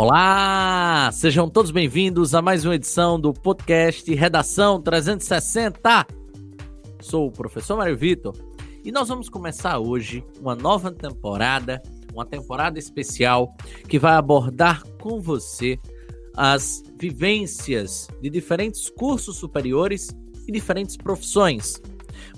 [0.00, 1.10] Olá!
[1.12, 6.06] Sejam todos bem-vindos a mais uma edição do podcast Redação 360.
[7.00, 8.32] Sou o professor Mário Vitor
[8.84, 11.82] e nós vamos começar hoje uma nova temporada,
[12.14, 13.52] uma temporada especial
[13.88, 15.80] que vai abordar com você
[16.36, 21.82] as vivências de diferentes cursos superiores e diferentes profissões.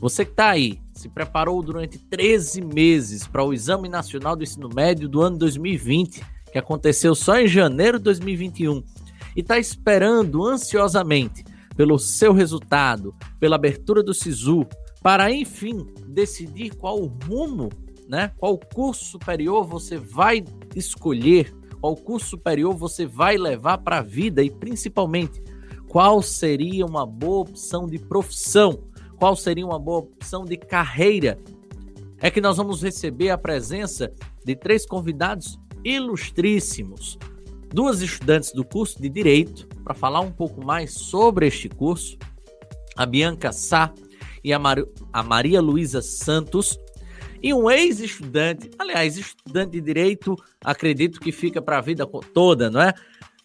[0.01, 4.71] Você que está aí, se preparou durante 13 meses para o Exame Nacional do Ensino
[4.75, 8.83] Médio do ano 2020 que aconteceu só em janeiro de 2021
[9.37, 11.45] e está esperando ansiosamente
[11.77, 14.67] pelo seu resultado, pela abertura do SISU,
[15.03, 17.71] para enfim decidir qual rumo,
[18.09, 20.45] né, qual curso superior você vai
[20.75, 25.43] escolher, qual curso superior você vai levar para a vida e principalmente
[25.89, 28.85] qual seria uma boa opção de profissão,
[29.19, 31.39] qual seria uma boa opção de carreira.
[32.21, 34.13] É que nós vamos receber a presença
[34.45, 37.19] de três convidados ilustríssimos,
[37.73, 42.17] duas estudantes do curso de Direito, para falar um pouco mais sobre este curso,
[42.97, 43.93] a Bianca Sá
[44.43, 44.79] e a, Mar
[45.13, 46.79] a Maria Luísa Santos,
[47.43, 52.83] e um ex-estudante, aliás, estudante de Direito, acredito que fica para a vida toda, não
[52.83, 52.93] é?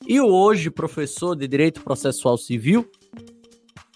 [0.06, 2.90] E hoje professor de Direito Processual Civil,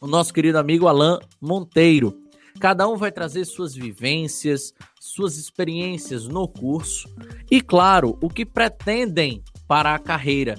[0.01, 2.28] o nosso querido amigo Alain Monteiro.
[2.59, 7.09] Cada um vai trazer suas vivências, suas experiências no curso
[7.49, 10.55] e, claro, o que pretendem para a carreira.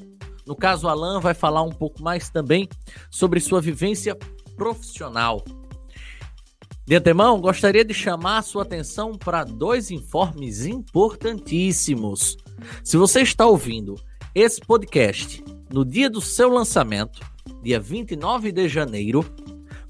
[0.47, 2.69] No caso, Alan vai falar um pouco mais também
[3.11, 4.17] sobre sua vivência
[4.57, 5.45] profissional.
[6.87, 12.37] De antemão, gostaria de chamar a sua atenção para dois informes importantíssimos.
[12.83, 13.95] Se você está ouvindo
[14.35, 17.21] esse podcast no dia do seu lançamento,
[17.63, 19.25] dia 29 de janeiro,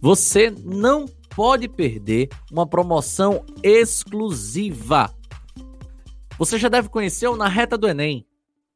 [0.01, 5.13] você não pode perder uma promoção exclusiva.
[6.39, 8.27] Você já deve conhecer o Na Reta do Enem.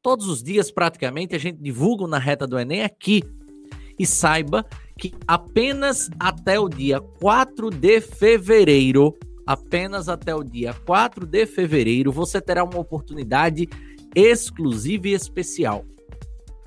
[0.01, 3.23] Todos os dias, praticamente, a gente divulga o Na Reta do Enem aqui.
[3.97, 4.65] E saiba
[4.99, 9.17] que apenas até o dia 4 de fevereiro,
[9.47, 13.67] apenas até o dia 4 de fevereiro, você terá uma oportunidade
[14.15, 15.85] exclusiva e especial.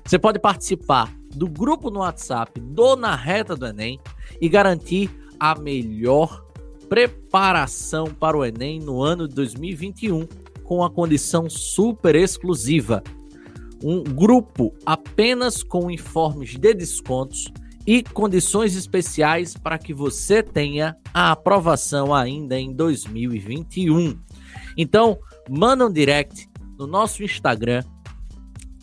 [0.05, 3.99] Você pode participar do grupo no WhatsApp do Na Reta do Enem
[4.41, 6.45] e garantir a melhor
[6.89, 10.27] preparação para o Enem no ano de 2021
[10.63, 13.03] com a condição super exclusiva.
[13.83, 17.51] Um grupo apenas com informes de descontos
[17.87, 24.19] e condições especiais para que você tenha a aprovação ainda em 2021.
[24.77, 25.17] Então,
[25.49, 27.83] manda um direct no nosso Instagram,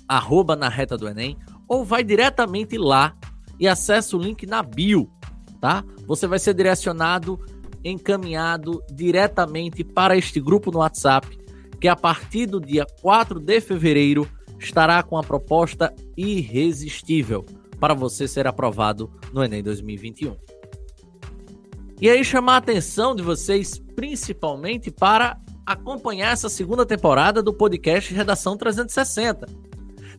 [0.08, 1.36] arroba na reta do Enem,
[1.68, 3.14] ou vai diretamente lá
[3.58, 5.10] e acessa o link na bio
[5.66, 5.84] tá?
[6.06, 7.40] Você vai ser direcionado,
[7.82, 11.36] encaminhado diretamente para este grupo no WhatsApp,
[11.80, 14.28] que a partir do dia 4 de fevereiro
[14.60, 17.44] estará com a proposta irresistível
[17.80, 20.36] para você ser aprovado no Enem 2021.
[22.00, 28.14] E aí chamar a atenção de vocês principalmente para acompanhar essa segunda temporada do podcast
[28.14, 29.48] Redação 360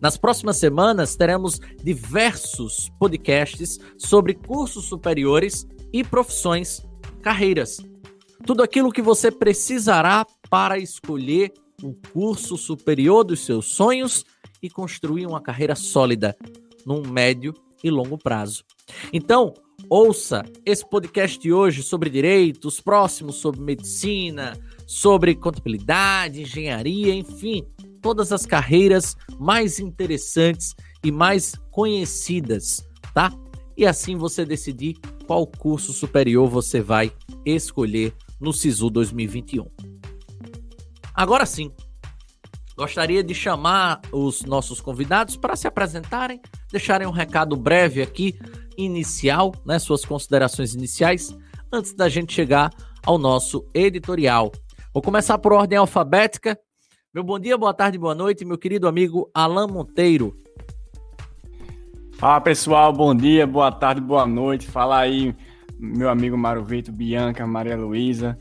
[0.01, 6.85] nas próximas semanas teremos diversos podcasts sobre cursos superiores e profissões,
[7.21, 7.77] carreiras.
[8.45, 14.25] Tudo aquilo que você precisará para escolher o curso superior dos seus sonhos
[14.61, 16.35] e construir uma carreira sólida
[16.85, 17.53] num médio
[17.83, 18.63] e longo prazo.
[19.13, 19.53] Então,
[19.89, 27.63] ouça esse podcast de hoje sobre direito, os próximos sobre medicina, sobre contabilidade, engenharia, enfim,
[28.01, 33.31] todas as carreiras mais interessantes e mais conhecidas, tá?
[33.75, 37.11] E assim você decidir qual curso superior você vai
[37.45, 39.67] escolher no SISU 2021.
[41.13, 41.71] Agora sim,
[42.75, 46.41] gostaria de chamar os nossos convidados para se apresentarem,
[46.71, 48.39] deixarem um recado breve aqui,
[48.77, 51.35] inicial, né, suas considerações iniciais,
[51.71, 52.71] antes da gente chegar
[53.03, 54.51] ao nosso editorial.
[54.93, 56.57] Vou começar por ordem alfabética
[57.17, 60.37] meu bom dia, boa tarde, boa noite, meu querido amigo Alan Monteiro.
[62.13, 64.67] Fala pessoal, bom dia, boa tarde, boa noite.
[64.67, 65.35] Fala aí,
[65.79, 68.37] meu amigo Mário Vitor, Bianca, Maria Luísa,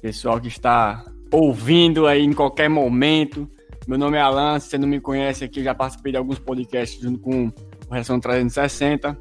[0.00, 3.50] pessoal que está ouvindo aí em qualquer momento.
[3.88, 7.02] Meu nome é Alan, se você não me conhece aqui, já participei de alguns podcasts
[7.02, 7.52] junto com o
[7.92, 9.18] Reação 360.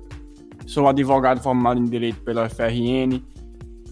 [0.67, 3.23] Sou advogado formado em Direito pela FRN,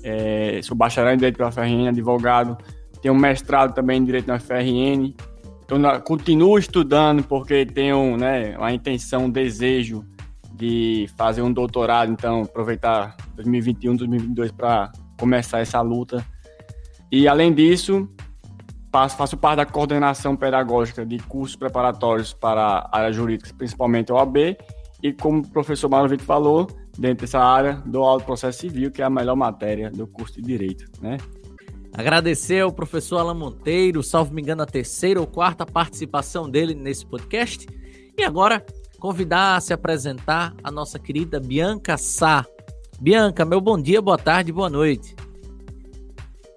[0.03, 2.55] é, sou bacharel em Direito pela FRN, advogado
[3.07, 5.15] tenho um mestrado também em Direito na FRN.
[5.63, 10.05] Então, continuo estudando porque tenho né, a intenção, um desejo
[10.51, 12.11] de fazer um doutorado.
[12.11, 16.25] Então, aproveitar 2021, 2022 para começar essa luta.
[17.09, 18.09] E, além disso,
[18.91, 24.57] faço parte da coordenação pedagógica de cursos preparatórios para a área jurídica, principalmente a OAB,
[25.01, 26.67] e como o professor Mário Vitor falou,
[26.97, 30.41] dentro dessa área, dou aula de processo civil, que é a melhor matéria do curso
[30.41, 31.17] de Direito, né?
[31.97, 37.03] Agradecer ao professor Alan Monteiro, salvo me engano, a terceira ou quarta participação dele nesse
[37.03, 37.65] podcast.
[38.15, 38.63] E agora,
[38.99, 42.45] convidar a se apresentar a nossa querida Bianca Sá.
[42.99, 45.15] Bianca, meu bom dia, boa tarde, boa noite.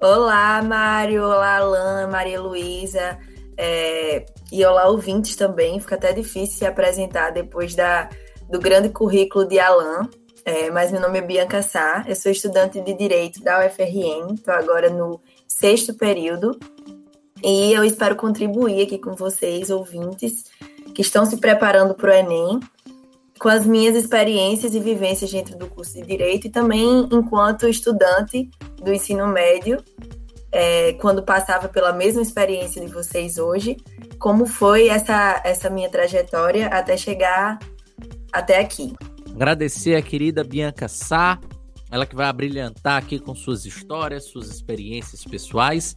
[0.02, 1.24] Olá, Mário.
[1.24, 3.18] Olá, Alan, Maria Luísa.
[3.56, 4.26] É...
[4.52, 5.80] E olá, ouvintes também.
[5.80, 8.10] Fica até difícil se apresentar depois da,
[8.50, 10.06] do grande currículo de Alan.
[10.44, 14.54] É, mas meu nome é Bianca Sá, eu sou estudante de Direito da UFRN, estou
[14.54, 15.20] agora no
[15.60, 16.58] sexto período.
[17.44, 20.44] E eu espero contribuir aqui com vocês, ouvintes,
[20.94, 22.60] que estão se preparando para o Enem,
[23.38, 28.50] com as minhas experiências e vivências dentro do curso de Direito e também enquanto estudante
[28.82, 29.82] do ensino médio,
[30.52, 33.76] é, quando passava pela mesma experiência de vocês hoje,
[34.18, 37.58] como foi essa, essa minha trajetória até chegar
[38.32, 38.94] até aqui.
[39.34, 41.38] Agradecer a querida Bianca Sá,
[41.90, 45.96] ela que vai abrilhantar aqui com suas histórias, suas experiências pessoais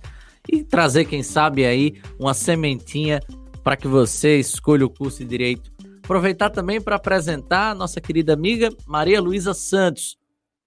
[0.49, 3.21] e trazer, quem sabe, aí uma sementinha
[3.63, 5.71] para que você escolha o curso de Direito.
[6.03, 10.17] Aproveitar também para apresentar a nossa querida amiga Maria Luísa Santos,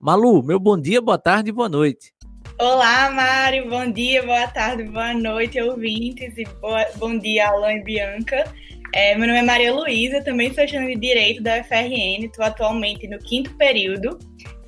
[0.00, 2.14] Malu, meu bom dia, boa tarde e boa noite.
[2.58, 7.82] Olá, Mário, bom dia, boa tarde, boa noite, ouvintes, e boa, bom dia, Alan e
[7.82, 8.50] Bianca.
[8.94, 13.06] É, meu nome é Maria Luísa, também sou estudante de Direito da UFRN, estou atualmente
[13.08, 14.18] no quinto período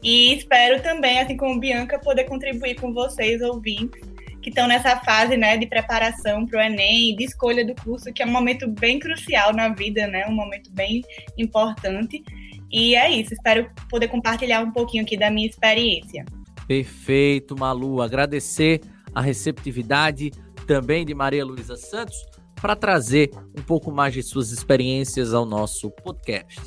[0.02, 4.00] e espero também, assim como Bianca, poder contribuir com vocês, ouvintes,
[4.40, 8.22] que estão nessa fase né, de preparação para o Enem, de escolha do curso, que
[8.22, 11.02] é um momento bem crucial na vida, né, um momento bem
[11.36, 12.22] importante.
[12.70, 16.24] E é isso, espero poder compartilhar um pouquinho aqui da minha experiência.
[16.66, 18.02] Perfeito, Malu.
[18.02, 18.80] Agradecer
[19.14, 20.30] a receptividade
[20.66, 22.16] também de Maria Luísa Santos
[22.60, 26.60] para trazer um pouco mais de suas experiências ao nosso podcast.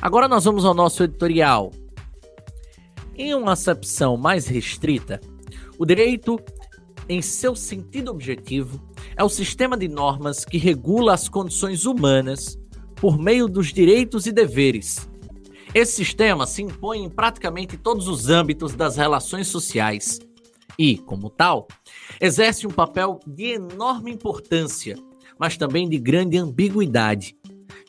[0.00, 1.72] Agora nós vamos ao nosso editorial.
[3.20, 5.20] Em uma acepção mais restrita,
[5.76, 6.38] o direito,
[7.08, 8.80] em seu sentido objetivo,
[9.16, 12.56] é o sistema de normas que regula as condições humanas
[12.94, 15.10] por meio dos direitos e deveres.
[15.74, 20.20] Esse sistema se impõe em praticamente todos os âmbitos das relações sociais
[20.78, 21.66] e, como tal,
[22.20, 24.96] exerce um papel de enorme importância,
[25.36, 27.36] mas também de grande ambiguidade,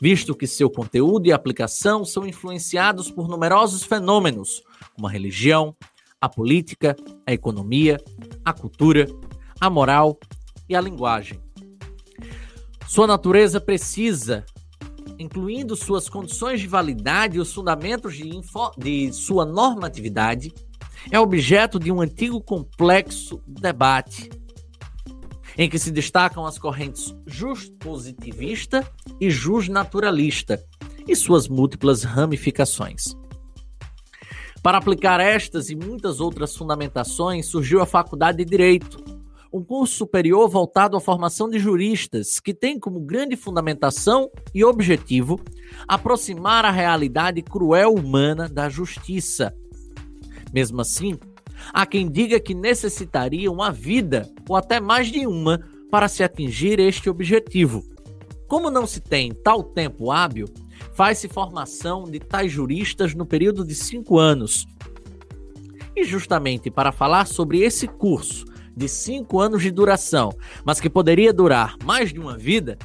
[0.02, 4.64] visto que seu conteúdo e aplicação são influenciados por numerosos fenômenos,
[5.00, 5.74] como a religião,
[6.20, 6.94] a política,
[7.26, 7.96] a economia,
[8.44, 9.06] a cultura,
[9.58, 10.20] a moral
[10.68, 11.40] e a linguagem.
[12.86, 14.44] Sua natureza precisa
[15.18, 20.52] incluindo suas condições de validade e os fundamentos de, info, de sua normatividade,
[21.10, 24.30] é objeto de um antigo complexo debate,
[25.56, 28.86] em que se destacam as correntes just-positivista
[29.18, 30.62] e just-naturalista
[31.06, 33.19] e suas múltiplas ramificações.
[34.62, 39.02] Para aplicar estas e muitas outras fundamentações, surgiu a Faculdade de Direito,
[39.50, 45.40] um curso superior voltado à formação de juristas, que tem como grande fundamentação e objetivo
[45.88, 49.54] aproximar a realidade cruel humana da justiça.
[50.52, 51.18] Mesmo assim,
[51.72, 56.78] há quem diga que necessitaria uma vida, ou até mais de uma, para se atingir
[56.78, 57.82] este objetivo.
[58.46, 60.46] Como não se tem tal tempo hábil,
[61.00, 64.66] faz-se formação de tais juristas no período de cinco anos.
[65.96, 68.44] E justamente para falar sobre esse curso
[68.76, 70.28] de cinco anos de duração,
[70.62, 72.76] mas que poderia durar mais de uma vida,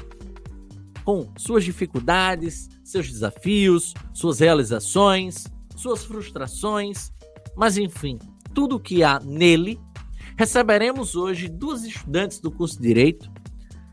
[1.03, 5.43] com suas dificuldades, seus desafios, suas realizações,
[5.75, 7.12] suas frustrações,
[7.53, 8.17] mas enfim,
[8.53, 9.77] tudo o que há nele,
[10.38, 13.29] receberemos hoje duas estudantes do curso de Direito,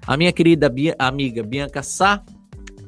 [0.06, 2.22] a minha querida Bia, amiga Bianca Sá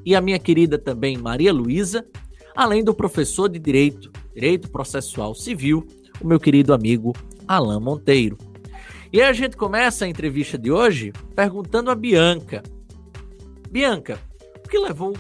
[0.04, 2.06] e a minha querida também Maria Luísa,
[2.54, 5.87] além do professor de Direito, Direito Processual Civil,
[6.20, 7.12] o meu querido amigo
[7.49, 8.37] Alain Monteiro.
[9.12, 12.62] E a gente começa a entrevista de hoje perguntando a Bianca.
[13.70, 14.18] Bianca,
[14.64, 15.14] o que levou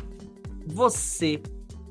[0.66, 1.40] você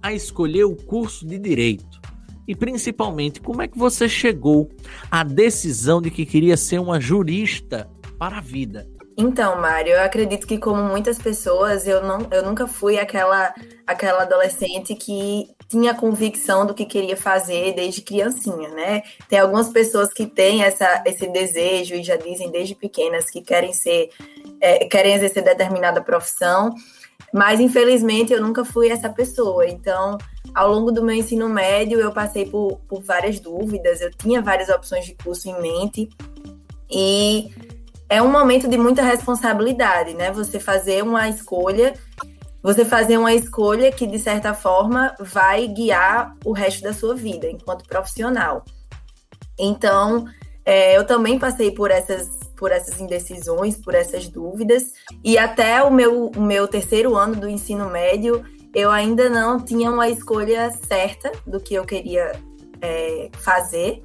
[0.02, 2.02] a escolher o curso de direito?
[2.48, 4.70] E principalmente, como é que você chegou
[5.10, 8.86] à decisão de que queria ser uma jurista para a vida?
[9.18, 13.54] Então, Mário, eu acredito que como muitas pessoas, eu, não, eu nunca fui aquela,
[13.86, 19.04] aquela adolescente que tinha convicção do que queria fazer desde criancinha, né?
[19.30, 23.74] Tem algumas pessoas que têm essa, esse desejo e já dizem desde pequenas que querem
[23.74, 24.10] ser,
[24.60, 26.74] é, querem exercer determinada profissão,
[27.34, 29.68] mas infelizmente eu nunca fui essa pessoa.
[29.68, 30.18] Então,
[30.54, 34.70] ao longo do meu ensino médio, eu passei por, por várias dúvidas, eu tinha várias
[34.70, 36.10] opções de curso em mente
[36.90, 37.50] e
[38.14, 40.32] é um momento de muita responsabilidade, né?
[40.32, 41.96] Você fazer uma escolha,
[42.62, 47.50] você fazer uma escolha que, de certa forma, vai guiar o resto da sua vida
[47.50, 48.64] enquanto profissional.
[49.58, 50.28] Então,
[50.64, 54.94] é, eu também passei por essas, por essas indecisões, por essas dúvidas,
[55.24, 59.90] e até o meu, o meu terceiro ano do ensino médio, eu ainda não tinha
[59.90, 62.32] uma escolha certa do que eu queria
[62.80, 64.04] é, fazer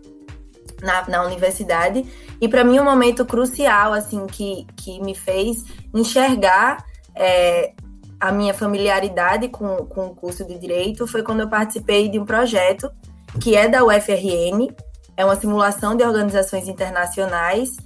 [0.82, 2.06] na, na universidade.
[2.40, 5.64] E para mim, um momento crucial, assim, que, que me fez
[5.94, 7.72] enxergar é,
[8.20, 12.24] a minha familiaridade com, com o curso de Direito foi quando eu participei de um
[12.24, 12.90] projeto
[13.40, 14.68] que é da UFRN,
[15.16, 17.76] é uma simulação de organizações internacionais,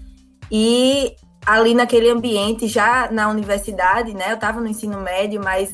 [0.51, 5.73] e ali naquele ambiente, já na universidade, né, eu estava no ensino médio, mas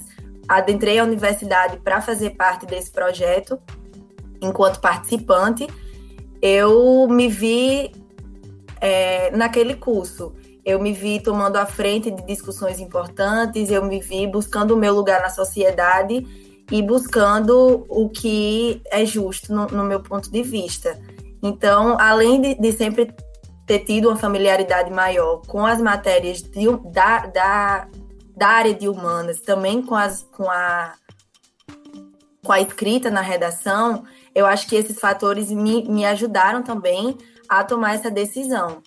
[0.49, 3.59] adentrei a universidade para fazer parte desse projeto
[4.41, 5.67] enquanto participante,
[6.41, 7.93] eu me vi
[8.81, 10.35] é, naquele curso.
[10.65, 14.95] Eu me vi tomando a frente de discussões importantes, eu me vi buscando o meu
[14.95, 16.27] lugar na sociedade
[16.71, 20.99] e buscando o que é justo no, no meu ponto de vista.
[21.43, 23.15] Então, além de, de, sempre
[23.67, 27.89] ter tido uma familiaridade maior com as matérias de, da, da,
[28.37, 30.95] da área de humanas, também com, as, com, a,
[32.45, 34.05] com a escrita na redação,
[34.35, 37.17] eu acho que esses fatores me, me ajudaram também
[37.49, 38.83] a tomar essa decisão.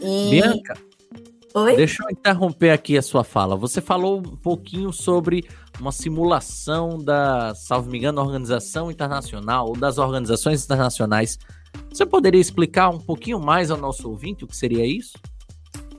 [0.00, 0.30] E...
[0.30, 0.76] Bianca,
[1.54, 1.76] Oi?
[1.76, 3.56] deixa eu interromper aqui a sua fala.
[3.56, 5.48] Você falou um pouquinho sobre
[5.80, 11.38] uma simulação da, salvo me engano, organização internacional ou das organizações internacionais.
[11.92, 15.12] Você poderia explicar um pouquinho mais ao nosso ouvinte o que seria isso?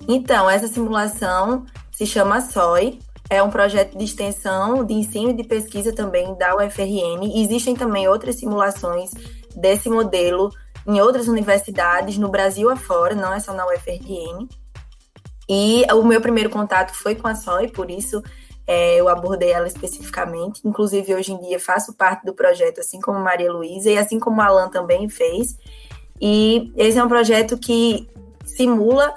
[0.07, 5.43] Então, essa simulação se chama SOI, é um projeto de extensão de ensino e de
[5.43, 7.31] pesquisa também da UFRN.
[7.33, 9.11] Existem também outras simulações
[9.55, 10.51] desse modelo
[10.87, 14.47] em outras universidades, no Brasil afora, não é só na UFRN.
[15.47, 18.21] E o meu primeiro contato foi com a SOI, por isso
[18.67, 20.61] é, eu abordei ela especificamente.
[20.65, 24.41] Inclusive, hoje em dia faço parte do projeto, assim como Maria Luísa e assim como
[24.41, 25.57] Alan também fez.
[26.19, 28.07] E esse é um projeto que
[28.43, 29.13] simula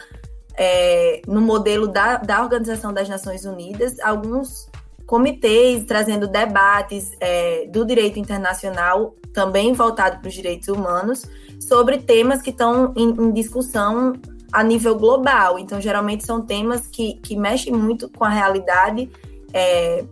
[0.56, 4.68] é, no modelo da, da Organização das Nações Unidas, alguns
[5.06, 11.24] comitês trazendo debates é, do direito internacional, também voltado para os direitos humanos,
[11.60, 14.14] sobre temas que estão em, em, discussão
[14.50, 15.60] a nível global.
[15.60, 19.08] Então, geralmente são temas que, que mexem muito com a realidade
[19.52, 20.04] é,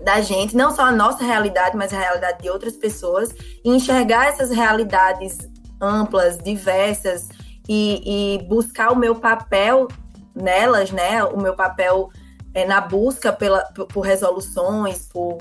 [0.00, 3.34] da gente, não só a nossa realidade, mas a realidade de outras pessoas,
[3.64, 5.38] e enxergar essas realidades
[5.80, 7.28] amplas, diversas,
[7.68, 9.88] e, e buscar o meu papel
[10.32, 11.24] nelas, né?
[11.24, 12.08] O meu papel
[12.52, 15.38] é, na busca pela, por, por resoluções, por,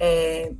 [0.00, 0.50] é,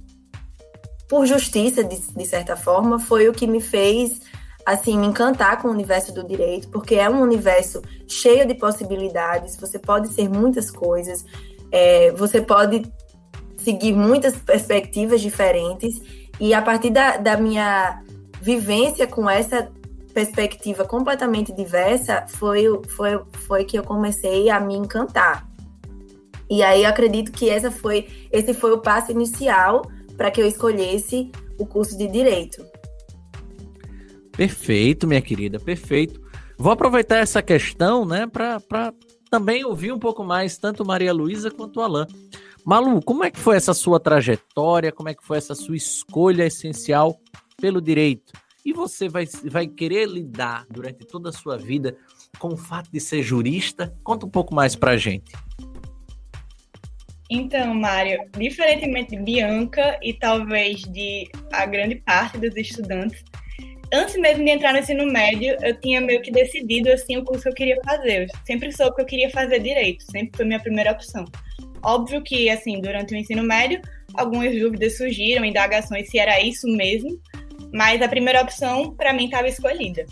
[1.09, 4.21] por justiça, de, de, certa forma, foi o que me fez
[4.65, 9.57] assim me encantar com o universo do direito, porque é um universo cheio de possibilidades,
[9.57, 11.25] você pode ser muitas coisas,
[11.73, 12.83] é, você pode
[13.57, 15.99] seguir muitas perspectivas diferentes,
[16.38, 18.03] e a partir da, da minha
[18.43, 19.73] vivência com essa
[20.12, 25.49] perspectiva completamente diversa, foi, foi, foi que eu comecei a me encantar.
[26.50, 29.83] E aí eu acredito que essa foi, esse foi o passo inicial
[30.19, 32.67] para que eu escolhesse o curso de Direito.
[34.33, 36.21] Perfeito, minha querida, perfeito.
[36.59, 38.93] Vou aproveitar essa questão, né, para
[39.31, 42.07] também ouvir um pouco mais tanto Maria Luísa quanto Alain.
[42.65, 44.93] Malu, como é que foi essa sua trajetória?
[44.93, 47.19] Como é que foi essa sua escolha essencial
[47.57, 48.33] pelo direito?
[48.65, 51.97] E você vai, vai querer lidar durante toda a sua vida
[52.39, 53.97] com o fato de ser jurista?
[54.03, 55.33] Conta um pouco mais pra gente.
[57.30, 63.23] Então, Mário, diferentemente de Bianca e talvez de a grande parte dos estudantes,
[63.92, 67.42] antes mesmo de entrar no ensino médio, eu tinha meio que decidido assim o curso
[67.42, 68.23] que eu queria fazer.
[68.23, 71.26] Eu sempre soube que eu queria fazer direito, sempre foi minha primeira opção.
[71.82, 73.80] Óbvio que, assim, durante o ensino médio,
[74.14, 77.20] algumas dúvidas surgiram, indagações se era isso mesmo,
[77.73, 80.06] mas a primeira opção para mim estava escolhida.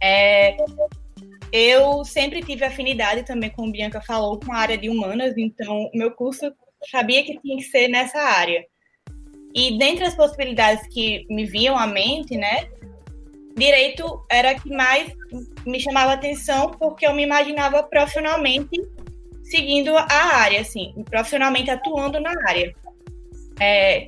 [0.00, 0.56] É,
[1.56, 5.96] eu sempre tive afinidade também, como Bianca falou, com a área de humanas, então o
[5.96, 6.52] meu curso
[6.90, 8.62] sabia que tinha que ser nessa área.
[9.54, 12.68] E dentre as possibilidades que me vinham à mente, né,
[13.56, 15.10] direito era que mais
[15.66, 18.78] me chamava atenção porque eu me imaginava profissionalmente
[19.42, 22.74] seguindo a área, assim, profissionalmente atuando na área.
[23.58, 24.04] É,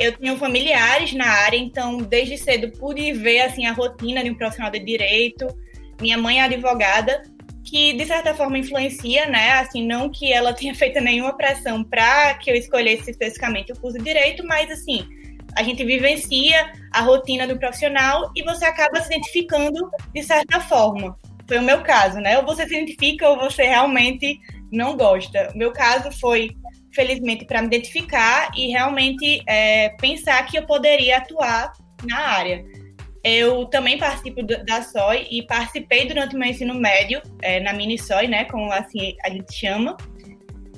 [0.00, 4.34] eu tenho familiares na área, então desde cedo pude ver assim a rotina de um
[4.34, 5.46] profissional de direito.
[6.00, 7.22] Minha mãe é advogada,
[7.64, 9.52] que de certa forma influencia, né?
[9.52, 13.98] Assim, não que ela tenha feito nenhuma pressão para que eu escolhesse especificamente o curso
[13.98, 15.06] de direito, mas assim,
[15.56, 21.16] a gente vivencia a rotina do profissional e você acaba se identificando de certa forma.
[21.46, 22.38] foi o meu caso, né?
[22.38, 24.38] Ou você se identifica ou você realmente
[24.70, 25.50] não gosta.
[25.54, 26.50] O meu caso foi,
[26.92, 31.72] felizmente, para me identificar e realmente é, pensar que eu poderia atuar
[32.04, 32.64] na área.
[33.24, 37.98] Eu também participo da SOI e participei durante o meu ensino médio, é, na mini
[37.98, 39.96] SOI, né, como assim a gente chama.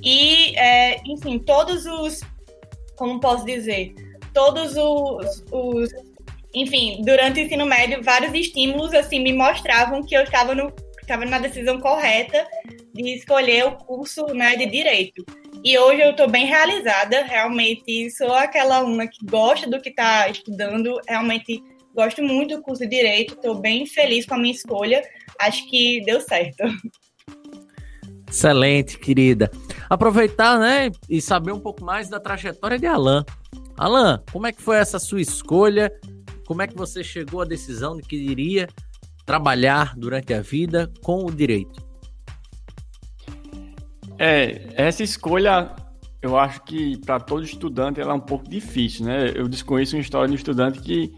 [0.01, 2.21] E, é, enfim, todos os,
[2.95, 3.93] como posso dizer,
[4.33, 5.89] todos os, os,
[6.53, 10.73] enfim, durante o ensino médio, vários estímulos, assim, me mostravam que eu estava no
[11.11, 12.47] estava numa decisão correta
[12.93, 15.25] de escolher o curso né, de direito.
[15.63, 20.29] E hoje eu estou bem realizada, realmente sou aquela aluna que gosta do que está
[20.29, 21.61] estudando, realmente
[21.93, 25.03] Gosto muito do curso de Direito, estou bem feliz com a minha escolha.
[25.39, 26.63] Acho que deu certo.
[28.29, 29.51] Excelente, querida.
[29.89, 33.25] Aproveitar, né, e saber um pouco mais da trajetória de Alan.
[33.77, 35.91] Alan, como é que foi essa sua escolha?
[36.45, 38.69] Como é que você chegou à decisão de que iria
[39.25, 41.83] trabalhar durante a vida com o direito?
[44.17, 45.75] É, essa escolha,
[46.21, 49.31] eu acho que para todo estudante ela é um pouco difícil, né?
[49.35, 51.11] Eu desconheço uma história de um estudante que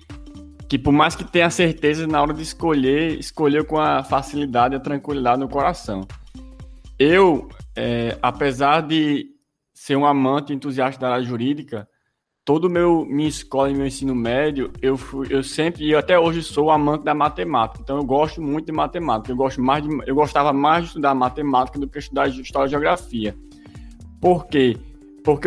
[0.73, 4.77] que por mais que tenha certeza na hora de escolher, escolheu com a facilidade e
[4.77, 6.01] a tranquilidade no coração.
[6.97, 9.27] Eu, é, apesar de
[9.71, 11.87] ser um amante entusiasta da área jurídica,
[12.43, 16.41] todo meu minha escola e meu ensino médio, eu fui, eu sempre e até hoje
[16.41, 17.77] sou amante da matemática.
[17.79, 19.31] Então eu gosto muito de matemática.
[19.31, 22.71] Eu gosto mais de, eu gostava mais de estudar matemática do que estudar história e
[22.71, 23.37] geografia.
[24.19, 24.75] Por quê?
[24.75, 24.92] porque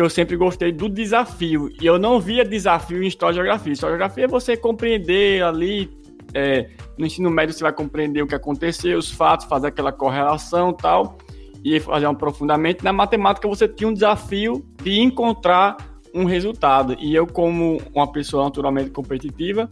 [0.01, 1.69] eu sempre gostei do desafio.
[1.79, 3.73] E eu não via desafio em História e Geografia.
[3.73, 5.89] História e Geografia é você compreender ali,
[6.33, 10.73] é, no ensino médio você vai compreender o que aconteceu, os fatos, fazer aquela correlação
[10.73, 11.17] tal,
[11.63, 12.83] e fazer um aprofundamento.
[12.83, 15.77] Na matemática você tinha um desafio de encontrar
[16.13, 16.95] um resultado.
[16.99, 19.69] E eu, como uma pessoa naturalmente competitiva,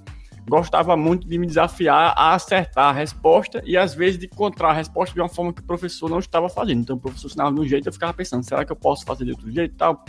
[0.48, 4.74] gostava muito de me desafiar a acertar a resposta e às vezes de encontrar a
[4.74, 6.82] resposta de uma forma que o professor não estava fazendo.
[6.82, 9.26] Então o professor ensinava de um jeito, eu ficava pensando, será que eu posso fazer
[9.26, 10.06] de outro jeito e tal?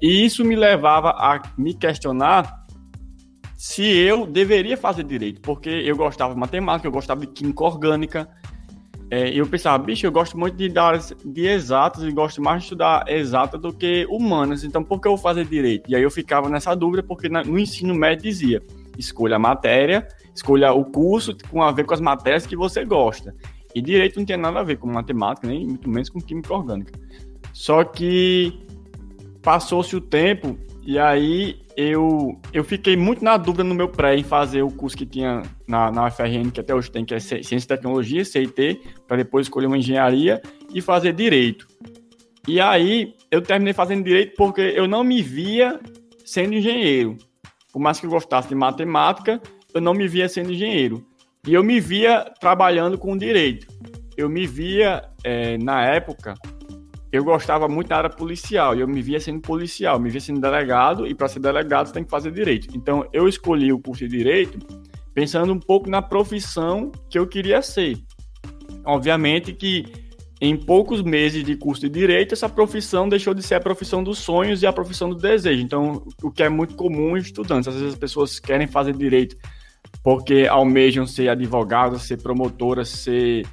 [0.00, 2.62] E isso me levava a me questionar
[3.56, 8.28] se eu deveria fazer direito, porque eu gostava de matemática, eu gostava de química orgânica,
[9.08, 12.64] é, eu pensava, bicho, eu gosto muito de dar de exatas e gosto mais de
[12.64, 15.88] estudar exata do que humanas, então por que eu vou fazer direito?
[15.88, 18.62] E aí eu ficava nessa dúvida, porque no ensino médio dizia,
[18.98, 23.34] Escolha a matéria, escolha o curso com a ver com as matérias que você gosta.
[23.74, 26.92] E direito não tem nada a ver com matemática, nem muito menos com química orgânica.
[27.52, 28.60] Só que
[29.42, 34.22] passou-se o tempo e aí eu, eu fiquei muito na dúvida no meu pré em
[34.22, 37.56] fazer o curso que tinha na, na UFRN, que até hoje tem, que é Ciência
[37.56, 40.42] e Tecnologia, CIT, para depois escolher uma engenharia
[40.74, 41.66] e fazer direito.
[42.46, 45.80] E aí eu terminei fazendo direito porque eu não me via
[46.24, 47.16] sendo engenheiro
[47.72, 49.40] por mais que eu gostasse de matemática,
[49.72, 51.04] eu não me via sendo engenheiro.
[51.46, 53.66] E eu me via trabalhando com direito.
[54.16, 56.34] Eu me via, é, na época,
[57.10, 60.40] eu gostava muito da área policial, e eu me via sendo policial, me via sendo
[60.40, 62.68] delegado, e para ser delegado você tem que fazer direito.
[62.76, 64.58] Então, eu escolhi o curso de direito
[65.14, 67.98] pensando um pouco na profissão que eu queria ser.
[68.84, 69.84] Obviamente que
[70.44, 74.18] em poucos meses de curso de direito, essa profissão deixou de ser a profissão dos
[74.18, 75.62] sonhos e a profissão do desejo.
[75.62, 77.68] Então, o que é muito comum em estudantes.
[77.68, 79.36] Às vezes as pessoas querem fazer direito
[80.02, 83.46] porque almejam ser advogado, ser promotora, ser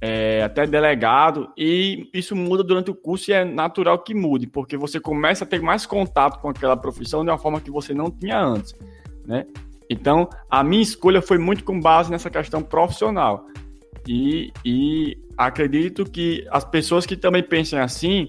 [0.00, 4.76] é, até delegado, e isso muda durante o curso e é natural que mude, porque
[4.76, 8.12] você começa a ter mais contato com aquela profissão de uma forma que você não
[8.12, 8.76] tinha antes,
[9.26, 9.44] né?
[9.90, 13.46] Então, a minha escolha foi muito com base nessa questão profissional.
[14.08, 18.26] E, e acredito que as pessoas que também pensem assim,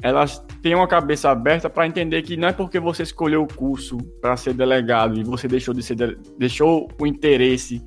[0.00, 3.98] elas têm uma cabeça aberta para entender que não é porque você escolheu o curso
[4.20, 7.82] para ser delegado e você deixou de ser deixou o interesse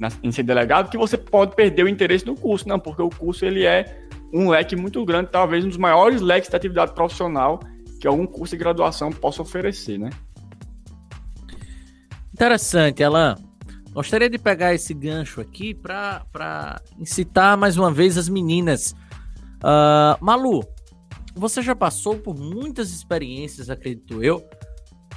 [0.00, 3.10] na, em ser delegado que você pode perder o interesse no curso, não, porque o
[3.10, 7.60] curso ele é um leque muito grande, talvez um dos maiores leques de atividade profissional
[8.00, 10.08] que algum curso de graduação possa oferecer, né?
[12.32, 13.36] Interessante, Alan.
[13.94, 18.92] Gostaria de pegar esse gancho aqui para incitar mais uma vez as meninas.
[19.62, 20.64] Uh, Malu,
[21.32, 24.44] você já passou por muitas experiências, acredito eu,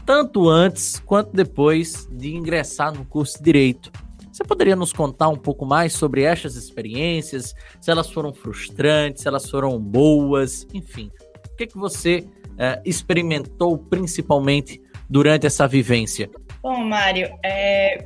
[0.05, 3.91] tanto antes quanto depois de ingressar no curso de Direito.
[4.31, 7.55] Você poderia nos contar um pouco mais sobre estas experiências?
[7.81, 11.09] Se elas foram frustrantes, se elas foram boas, enfim.
[11.51, 16.29] O que, que você uh, experimentou principalmente durante essa vivência?
[16.61, 18.05] Bom, Mário, é,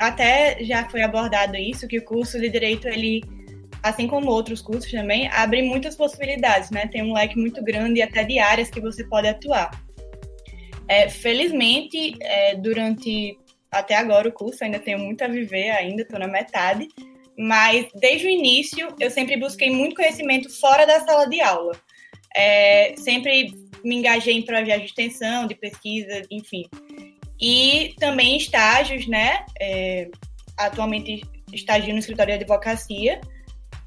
[0.00, 3.22] até já foi abordado isso, que o curso de Direito, ele,
[3.82, 6.86] assim como outros cursos também, abre muitas possibilidades, né?
[6.86, 9.70] Tem um leque muito grande até de áreas que você pode atuar.
[10.88, 13.38] É, felizmente, é, durante
[13.70, 16.88] até agora o curso, ainda tenho muito a viver ainda, estou na metade,
[17.38, 21.78] mas desde o início eu sempre busquei muito conhecimento fora da sala de aula.
[22.34, 23.52] É, sempre
[23.84, 26.64] me engajei em projetos de extensão, de pesquisa, enfim.
[27.40, 29.44] E também estágios, né?
[29.58, 30.10] É,
[30.56, 31.22] atualmente
[31.52, 33.20] estagio no escritório de advocacia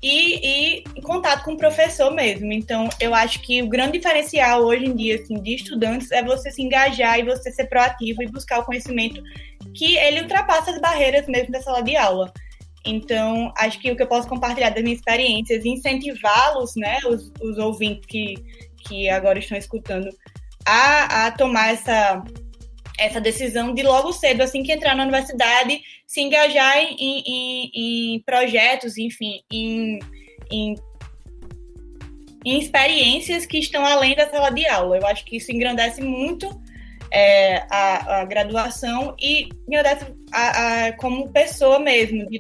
[0.02, 2.52] e, e em contato com o professor mesmo.
[2.52, 6.52] Então, eu acho que o grande diferencial hoje em dia assim, de estudantes é você
[6.52, 9.22] se engajar e você ser proativo e buscar o conhecimento
[9.74, 12.34] que ele ultrapassa as barreiras mesmo da sala de aula.
[12.86, 17.58] Então, acho que o que eu posso compartilhar das minhas experiências, incentivá-los, né, os, os
[17.58, 18.36] ouvintes que,
[18.86, 20.10] que agora estão escutando,
[20.66, 22.22] a, a tomar essa,
[22.98, 28.20] essa decisão de logo cedo, assim que entrar na universidade, se engajar em, em, em
[28.22, 30.00] projetos, enfim, em,
[30.52, 30.76] em,
[32.46, 34.98] em, experiências que estão além da sala de aula.
[34.98, 36.50] Eu acho que isso engrandece muito
[37.12, 42.40] é, a, a, graduação e engrandece a, a, como pessoa mesmo, de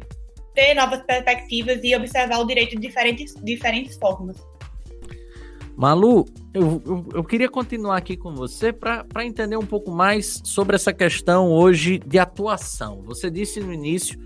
[0.53, 4.37] ter novas perspectivas e observar o direito de diferentes, diferentes formas.
[5.75, 10.75] Malu, eu, eu, eu, queria continuar aqui com você para entender um pouco mais sobre
[10.75, 13.01] essa questão hoje de atuação.
[13.05, 14.19] Você disse no início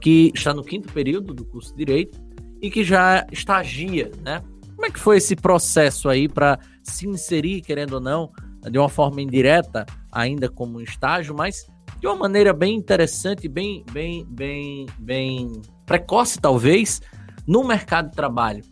[0.00, 2.20] que está no quinto período do curso de Direito
[2.60, 4.42] e que já estagia, né?
[4.76, 8.30] Como é que foi esse processo aí para se inserir, querendo ou não,
[8.70, 11.66] de uma forma indireta, ainda como um estágio, mas
[11.98, 17.00] de uma maneira bem interessante, bem, bem, bem, bem precoce, talvez,
[17.46, 18.62] no mercado de trabalho?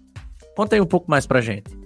[0.54, 1.77] Conta aí um pouco mais para gente.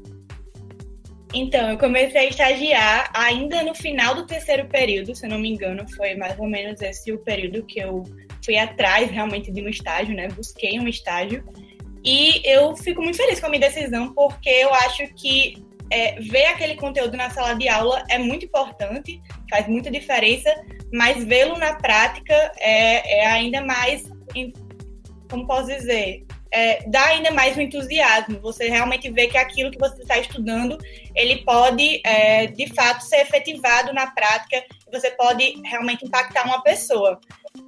[1.34, 5.48] Então, eu comecei a estagiar ainda no final do terceiro período, se eu não me
[5.48, 8.04] engano, foi mais ou menos esse o período que eu
[8.44, 10.28] fui atrás realmente de um estágio, né?
[10.28, 11.42] Busquei um estágio.
[12.04, 15.54] E eu fico muito feliz com a minha decisão, porque eu acho que
[15.90, 20.50] é, ver aquele conteúdo na sala de aula é muito importante, faz muita diferença,
[20.92, 24.04] mas vê-lo na prática é, é ainda mais,
[25.30, 28.38] como posso dizer, é, dá ainda mais um entusiasmo.
[28.40, 30.76] Você realmente vê que aquilo que você está estudando,
[31.14, 34.62] ele pode, é, de fato, ser efetivado na prática.
[34.92, 37.18] Você pode realmente impactar uma pessoa,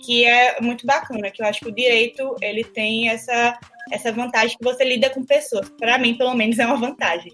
[0.04, 1.30] que é muito bacana.
[1.30, 3.58] Que eu acho que o direito ele tem essa
[3.92, 5.68] essa vantagem que você lida com pessoas.
[5.78, 7.32] Para mim, pelo menos, é uma vantagem.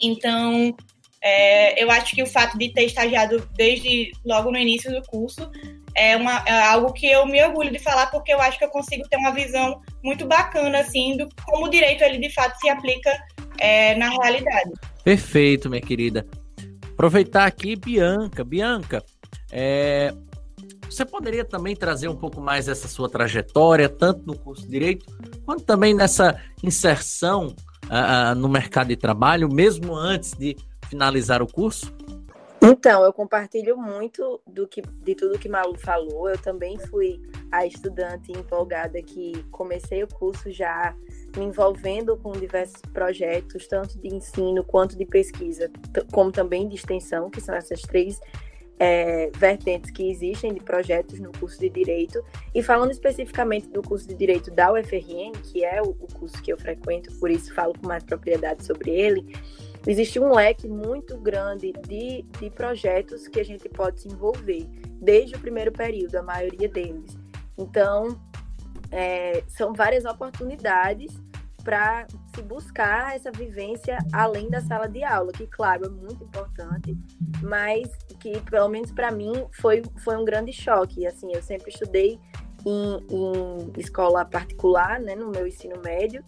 [0.00, 0.74] Então,
[1.22, 5.50] é, eu acho que o fato de ter estagiado desde logo no início do curso
[6.00, 8.70] é, uma, é algo que eu me orgulho de falar, porque eu acho que eu
[8.70, 12.70] consigo ter uma visão muito bacana, assim, do como o direito, ele de fato se
[12.70, 13.10] aplica
[13.58, 14.70] é, na realidade.
[15.04, 16.26] Perfeito, minha querida.
[16.92, 18.42] Aproveitar aqui, Bianca.
[18.42, 19.04] Bianca,
[19.52, 20.14] é,
[20.88, 25.04] você poderia também trazer um pouco mais essa sua trajetória, tanto no curso de Direito,
[25.44, 30.56] quanto também nessa inserção uh, no mercado de trabalho, mesmo antes de
[30.88, 31.92] finalizar o curso?
[32.62, 36.28] Então, eu compartilho muito do que, de tudo que Malu falou.
[36.28, 37.18] Eu também fui
[37.50, 40.94] a estudante empolgada que comecei o curso já
[41.36, 45.70] me envolvendo com diversos projetos, tanto de ensino quanto de pesquisa,
[46.12, 48.20] como também de extensão, que são essas três
[48.78, 52.24] é, vertentes que existem de projetos no curso de Direito.
[52.54, 56.52] E falando especificamente do curso de Direito da UFRN, que é o, o curso que
[56.52, 59.34] eu frequento, por isso falo com mais propriedade sobre ele,
[59.86, 64.66] existe um leque muito grande de, de projetos que a gente pode se envolver,
[65.00, 67.16] desde o primeiro período, a maioria deles.
[67.56, 68.20] Então,
[68.90, 71.12] é, são várias oportunidades
[71.62, 76.96] para se buscar essa vivência além da sala de aula, que, claro, é muito importante,
[77.42, 77.88] mas
[78.18, 81.06] que, pelo menos para mim, foi, foi um grande choque.
[81.06, 82.18] Assim, eu sempre estudei
[82.66, 86.24] em, em escola particular, né, no meu ensino médio,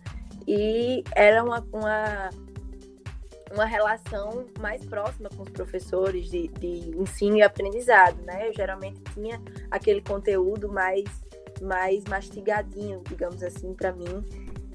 [0.47, 2.31] e era uma, uma
[3.53, 8.49] uma relação mais próxima com os professores de, de ensino e aprendizado, né?
[8.49, 11.05] Eu geralmente tinha aquele conteúdo mais,
[11.61, 14.25] mais mastigadinho, digamos assim, para mim,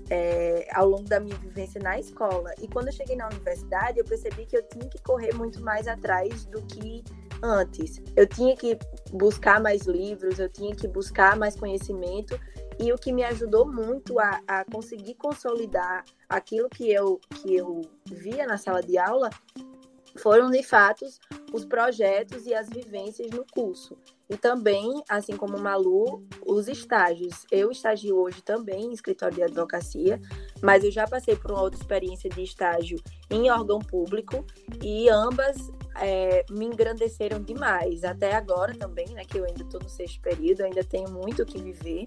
[0.10, 2.54] é, ao longo da minha vivência na escola.
[2.62, 5.88] E quando eu cheguei na universidade, eu percebi que eu tinha que correr muito mais
[5.88, 7.04] atrás do que
[7.42, 8.02] antes.
[8.16, 8.78] Eu tinha que
[9.12, 12.40] buscar mais livros, eu tinha que buscar mais conhecimento
[12.80, 17.82] e o que me ajudou muito a, a conseguir consolidar aquilo que eu, que eu
[18.06, 19.30] via na sala de aula
[20.18, 21.06] foram de fato
[21.54, 23.98] os projetos e as vivências no curso.
[24.30, 27.46] E também, assim como Malu, os estágios.
[27.50, 30.20] Eu estagio hoje também em escritório de advocacia,
[30.62, 32.98] mas eu já passei por uma outra experiência de estágio
[33.30, 34.46] em órgão público
[34.84, 38.04] e ambas é, me engrandeceram demais.
[38.04, 41.46] Até agora também, né, que eu ainda estou no sexto período, ainda tenho muito o
[41.46, 42.06] que viver,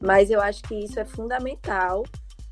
[0.00, 2.04] mas eu acho que isso é fundamental.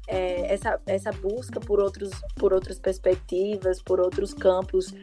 [0.07, 4.95] É, essa, essa busca por, outros, por outras perspectivas, por outros campos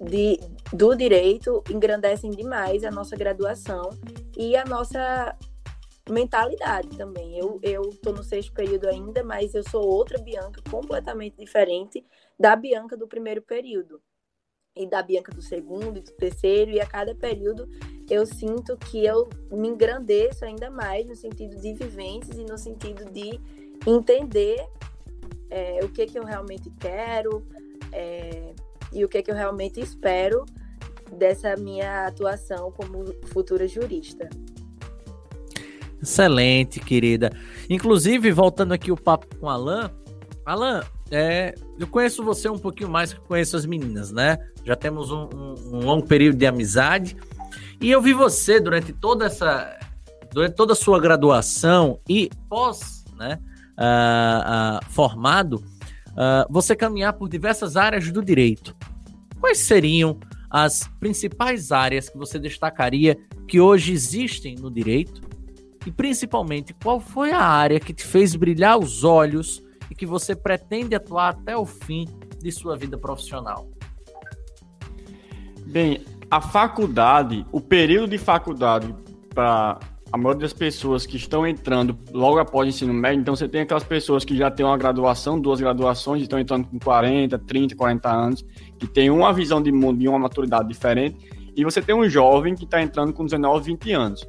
[0.00, 0.38] de,
[0.72, 3.90] do direito engrandecem demais a nossa graduação
[4.36, 5.36] e a nossa
[6.08, 7.38] mentalidade também.
[7.38, 12.04] Eu, eu tô no sexto período ainda, mas eu sou outra Bianca completamente diferente
[12.38, 14.00] da Bianca do primeiro período.
[14.74, 17.68] E da Bianca do segundo e do terceiro, e a cada período
[18.10, 23.10] eu sinto que eu me engrandeço ainda mais no sentido de vivências e no sentido
[23.10, 23.40] de
[23.86, 24.66] entender
[25.50, 27.46] é, o que, que eu realmente quero
[27.92, 28.54] é,
[28.92, 30.44] e o que, que eu realmente espero
[31.12, 34.28] dessa minha atuação como futura jurista.
[36.02, 37.30] Excelente, querida.
[37.70, 39.90] Inclusive, voltando aqui o papo com Alan,
[40.44, 40.82] Alan,
[41.12, 44.38] é, eu conheço você um pouquinho mais que conheço as meninas, né?
[44.64, 47.16] Já temos um, um, um, longo período de amizade.
[47.80, 49.78] E eu vi você durante toda essa.
[50.32, 53.38] Durante toda a sua graduação e pós, né?
[53.78, 55.56] Uh, uh, formado,
[56.12, 58.74] uh, você caminhar por diversas áreas do direito.
[59.38, 60.18] Quais seriam
[60.50, 65.20] as principais áreas que você destacaria que hoje existem no direito
[65.86, 70.34] e principalmente, qual foi a área que te fez brilhar os olhos e que você
[70.34, 72.08] pretende atuar até o fim
[72.40, 73.68] de sua vida profissional?
[75.66, 76.00] Bem,
[76.30, 78.94] a faculdade, o período de faculdade
[79.34, 79.78] para
[80.10, 83.60] a maioria das pessoas que estão entrando logo após o ensino médio, então você tem
[83.60, 88.10] aquelas pessoas que já têm uma graduação, duas graduações, estão entrando com 40, 30, 40
[88.10, 88.44] anos,
[88.78, 91.18] que tem uma visão de mundo e uma maturidade diferente,
[91.54, 94.26] e você tem um jovem que está entrando com 19, 20 anos.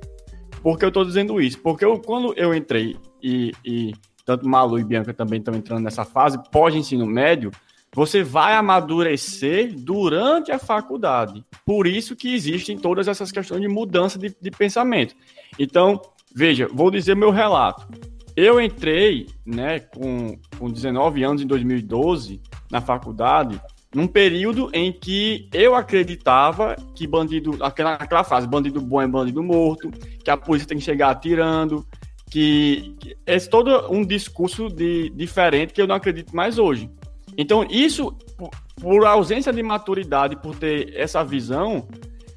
[0.62, 1.58] Por que eu estou dizendo isso?
[1.60, 3.94] Porque eu, quando eu entrei, e, e
[4.26, 7.52] tanto Malu e Bianca também estão entrando nessa fase, pós-ensino médio,
[7.94, 11.44] você vai amadurecer durante a faculdade.
[11.66, 15.16] Por isso que existem todas essas questões de mudança de, de pensamento.
[15.60, 16.02] Então,
[16.34, 17.88] veja, vou dizer meu relato.
[18.36, 23.62] Eu entrei né, com, com 19 anos, em 2012, na faculdade,
[23.94, 29.44] num período em que eu acreditava que bandido, aquela, aquela frase, bandido bom é bandido
[29.44, 29.92] morto,
[30.24, 31.86] que a polícia tem que chegar atirando,
[32.34, 36.90] que, é todo um discurso de, diferente que eu não acredito mais hoje.
[37.38, 38.50] Então, isso, por,
[38.82, 41.88] por ausência de maturidade, por ter essa visão,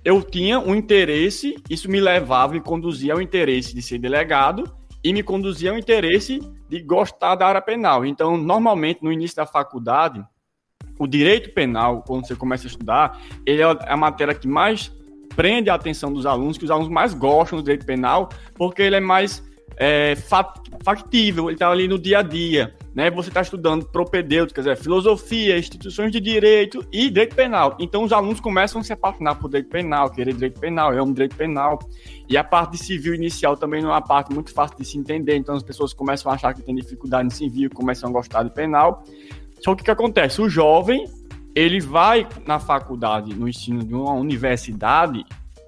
[0.05, 4.71] eu tinha um interesse, isso me levava e conduzia ao interesse de ser delegado
[5.03, 8.05] e me conduzia ao interesse de gostar da área penal.
[8.05, 10.23] Então, normalmente, no início da faculdade,
[10.99, 14.93] o direito penal, quando você começa a estudar, ele é a matéria que mais
[15.35, 18.97] prende a atenção dos alunos, que os alunos mais gostam do direito penal, porque ele
[18.97, 19.43] é mais
[19.77, 20.17] é,
[20.83, 22.75] factível, ele está ali no dia a dia.
[22.95, 23.11] Né?
[23.11, 27.77] Você está estudando propedêutica, filosofia, instituições de direito e direito penal.
[27.79, 31.13] Então os alunos começam a se apaixonar por direito penal, querer direito penal, eu amo
[31.13, 31.79] direito penal.
[32.27, 35.37] E a parte civil inicial também não é uma parte muito fácil de se entender,
[35.37, 38.51] então as pessoas começam a achar que tem dificuldade no civil, começam a gostar de
[38.51, 39.05] penal.
[39.61, 40.41] Só que o que acontece?
[40.41, 41.05] O jovem,
[41.55, 45.25] ele vai na faculdade, no ensino de uma universidade,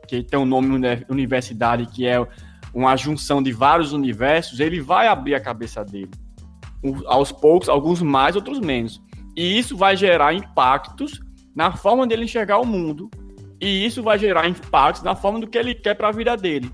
[0.07, 0.79] que tem o um nome
[1.11, 2.27] universidade, que é
[2.73, 6.11] uma junção de vários universos, ele vai abrir a cabeça dele.
[7.07, 9.03] Aos poucos, alguns mais, outros menos.
[9.37, 11.21] E isso vai gerar impactos
[11.55, 13.11] na forma dele enxergar o mundo.
[13.61, 16.71] E isso vai gerar impactos na forma do que ele quer para a vida dele.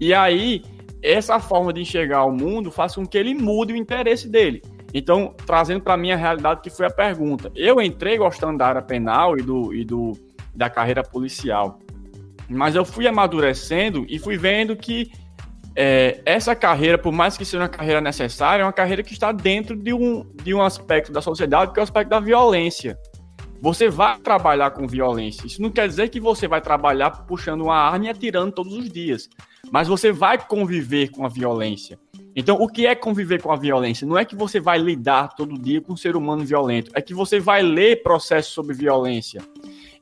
[0.00, 0.62] E aí,
[1.02, 4.62] essa forma de enxergar o mundo faz com que ele mude o interesse dele.
[4.92, 7.50] Então, trazendo para mim a realidade que foi a pergunta.
[7.54, 10.12] Eu entrei gostando da área penal e, do, e do,
[10.54, 11.80] da carreira policial,
[12.48, 15.10] mas eu fui amadurecendo e fui vendo que
[15.76, 19.32] é, essa carreira, por mais que seja uma carreira necessária, é uma carreira que está
[19.32, 22.98] dentro de um, de um aspecto da sociedade que é o aspecto da violência.
[23.60, 25.46] Você vai trabalhar com violência.
[25.46, 28.90] Isso não quer dizer que você vai trabalhar puxando uma arma e atirando todos os
[28.90, 29.28] dias,
[29.70, 31.98] mas você vai conviver com a violência.
[32.36, 34.06] Então, o que é conviver com a violência?
[34.06, 37.14] Não é que você vai lidar todo dia com um ser humano violento, é que
[37.14, 39.40] você vai ler processos sobre violência.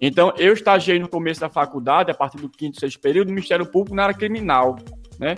[0.00, 3.64] Então, eu estagiei no começo da faculdade, a partir do quinto, sexto período, no Ministério
[3.66, 4.76] Público na área criminal,
[5.18, 5.36] né?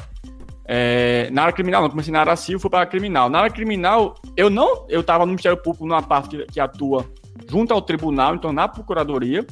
[0.67, 3.29] É, na área criminal, não comecei na área civil, fui para a criminal.
[3.29, 7.05] Na área criminal, eu não, eu estava no Ministério Público numa parte que, que, atua
[7.49, 9.47] junto ao tribunal, então na procuradoria,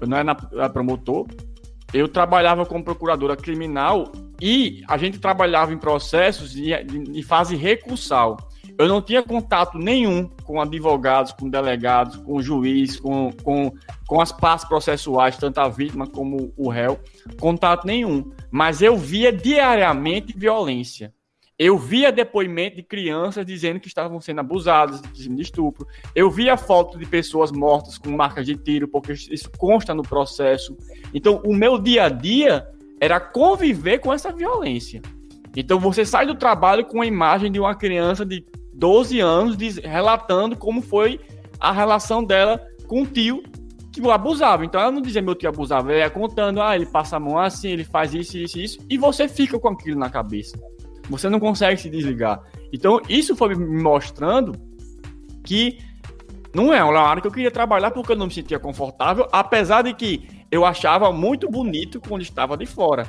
[0.00, 1.26] eu não era na, promotor,
[1.92, 7.56] eu trabalhava como procuradora criminal e a gente trabalhava em processos de, de, de fase
[7.56, 8.36] recursal.
[8.78, 13.72] Eu não tinha contato nenhum com advogados, com delegados, com juiz, com, com,
[14.06, 16.98] com as partes processuais, tanto a vítima como o réu.
[17.38, 18.32] Contato nenhum.
[18.50, 21.12] Mas eu via diariamente violência.
[21.56, 25.86] Eu via depoimento de crianças dizendo que estavam sendo abusadas de estupro.
[26.12, 30.76] Eu via foto de pessoas mortas com marcas de tiro, porque isso consta no processo.
[31.12, 32.66] Então, o meu dia a dia
[33.00, 35.00] era conviver com essa violência.
[35.56, 39.76] Então, você sai do trabalho com a imagem de uma criança de 12 anos diz,
[39.76, 41.20] relatando como foi
[41.60, 43.42] a relação dela com o tio
[43.92, 44.64] que o abusava.
[44.64, 47.38] Então, ela não dizia meu tio abusava, ela ia contando, ah, ele passa a mão
[47.38, 50.58] assim, ele faz isso, isso, isso, e você fica com aquilo na cabeça.
[51.08, 52.42] Você não consegue se desligar.
[52.72, 54.52] Então, isso foi me mostrando
[55.44, 55.78] que
[56.54, 59.82] não é uma área que eu queria trabalhar porque eu não me sentia confortável, apesar
[59.82, 63.06] de que eu achava muito bonito quando estava de fora.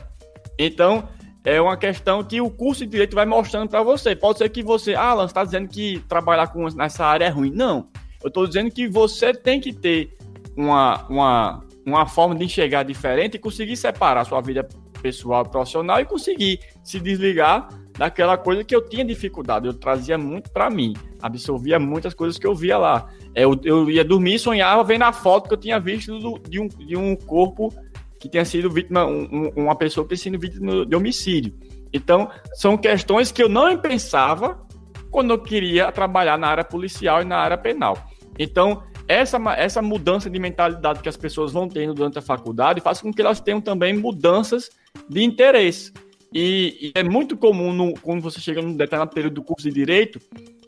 [0.58, 1.08] Então,
[1.45, 4.15] é uma questão que o curso de direito vai mostrando para você.
[4.15, 7.51] Pode ser que você, ah, Alan, está dizendo que trabalhar com, nessa área é ruim.
[7.51, 7.88] Não.
[8.23, 10.17] Eu estou dizendo que você tem que ter
[10.58, 14.67] uma, uma, uma forma de enxergar diferente e conseguir separar sua vida
[15.03, 19.67] pessoal e profissional e conseguir se desligar daquela coisa que eu tinha dificuldade.
[19.67, 23.08] Eu trazia muito para mim, absorvia muitas coisas que eu via lá.
[23.36, 26.60] Eu, eu ia dormir e sonhava vendo a foto que eu tinha visto do, de,
[26.60, 27.71] um, de um corpo
[28.19, 31.54] que tenha sido vítima, um, uma pessoa que tenha sido vítima de homicídio.
[31.93, 34.65] Então, são questões que eu não pensava
[35.10, 37.97] quando eu queria trabalhar na área policial e na área penal.
[38.38, 42.99] Então, essa, essa mudança de mentalidade que as pessoas vão tendo durante a faculdade faz
[42.99, 44.69] com que elas tenham também mudanças
[45.08, 45.93] de interesse.
[46.34, 49.73] E, e é muito comum, no, quando você chega num determinado período do curso de
[49.73, 50.19] Direito,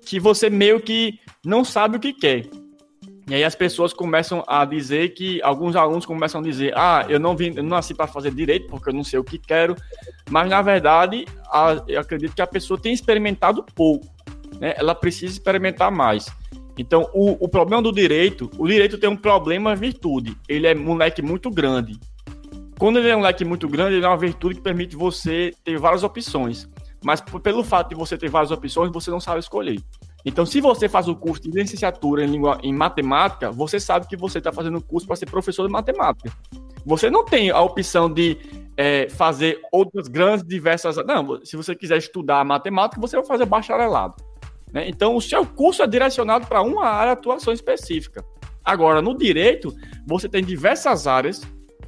[0.05, 2.47] que você meio que não sabe o que quer.
[3.29, 7.19] E aí as pessoas começam a dizer que, alguns alunos começam a dizer, ah, eu
[7.19, 9.75] não, vim, eu não nasci para fazer direito porque eu não sei o que quero,
[10.29, 14.07] mas na verdade a, eu acredito que a pessoa tem experimentado pouco,
[14.61, 14.73] né?
[14.77, 16.27] ela precisa experimentar mais.
[16.77, 20.95] Então, o, o problema do direito, o direito tem um problema virtude, ele é um
[20.95, 21.99] leque muito grande.
[22.79, 25.77] Quando ele é um leque muito grande, ele é uma virtude que permite você ter
[25.77, 26.69] várias opções.
[27.03, 29.79] Mas pelo fato de você ter várias opções, você não sabe escolher.
[30.27, 34.17] Então, se você faz o curso de licenciatura em, língua, em matemática, você sabe que
[34.17, 36.29] você está fazendo o curso para ser professor de matemática.
[36.85, 38.37] Você não tem a opção de
[38.75, 40.97] é, fazer outras grandes, diversas.
[40.97, 44.15] Não, se você quiser estudar matemática, você vai fazer bacharelado.
[44.73, 44.89] Né?
[44.89, 48.21] Então, o seu curso é direcionado para uma área de atuação específica.
[48.65, 49.73] Agora, no direito,
[50.05, 51.41] você tem diversas áreas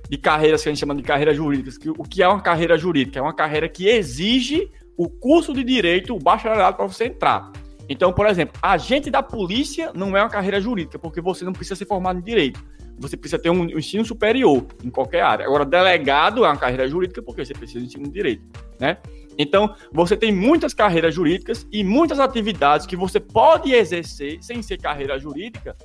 [0.10, 1.78] de carreiras que a gente chama de carreiras jurídicas.
[1.78, 3.19] Que, o que é uma carreira jurídica?
[3.19, 7.52] É uma carreira que exige o curso de direito, o bacharelado para você entrar.
[7.89, 11.75] Então, por exemplo, agente da polícia não é uma carreira jurídica, porque você não precisa
[11.75, 12.63] ser formado em direito.
[12.99, 15.45] Você precisa ter um ensino superior em qualquer área.
[15.45, 18.43] Agora, delegado é uma carreira jurídica, porque você precisa de ensino de direito,
[18.80, 18.97] né?
[19.38, 24.78] Então, você tem muitas carreiras jurídicas e muitas atividades que você pode exercer sem ser
[24.78, 25.75] carreira jurídica,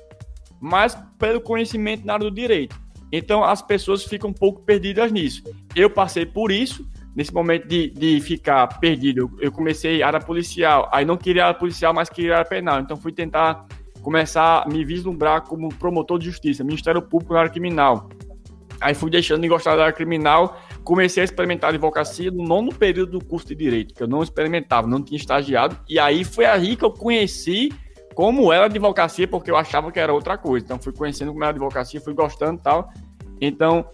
[0.59, 2.75] mas pelo conhecimento na área do direito.
[3.11, 5.41] Então, as pessoas ficam um pouco perdidas nisso.
[5.73, 11.05] Eu passei por isso, nesse momento de, de ficar perdido, eu comecei área policial, aí
[11.05, 13.65] não queria área policial, mas queria área penal, então fui tentar
[14.01, 18.09] começar a me vislumbrar como promotor de justiça, Ministério Público na área criminal.
[18.81, 23.17] Aí fui deixando de gostar da área criminal, comecei a experimentar advocacia no nono período
[23.17, 26.75] do curso de Direito, que eu não experimentava, não tinha estagiado, e aí foi aí
[26.75, 27.71] que eu conheci
[28.13, 30.65] como era advocacia, porque eu achava que era outra coisa.
[30.65, 32.89] Então fui conhecendo como era advocacia, fui gostando e tal.
[33.41, 33.85] Então,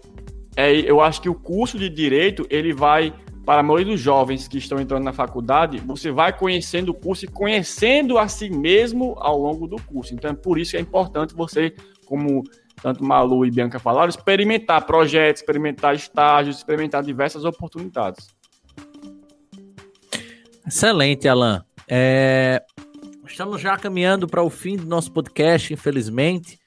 [0.56, 3.12] é, eu acho que o curso de direito, ele vai,
[3.44, 7.24] para a maioria dos jovens que estão entrando na faculdade, você vai conhecendo o curso
[7.24, 10.14] e conhecendo a si mesmo ao longo do curso.
[10.14, 12.42] Então, é por isso que é importante você, como
[12.82, 18.28] tanto Malu e Bianca falaram, experimentar projetos, experimentar estágios, experimentar diversas oportunidades.
[20.66, 21.64] Excelente, Alan.
[21.88, 22.62] É...
[23.26, 26.58] Estamos já caminhando para o fim do nosso podcast, infelizmente.